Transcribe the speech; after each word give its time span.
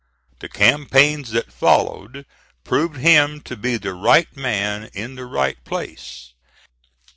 The 0.39 0.49
campaigns 0.49 1.29
that 1.29 1.53
followed 1.53 2.25
proved 2.63 2.97
him 2.97 3.39
to 3.41 3.55
be 3.55 3.77
the 3.77 3.93
right 3.93 4.35
man 4.35 4.89
in 4.95 5.13
the 5.13 5.27
right 5.27 5.63
place. 5.63 6.33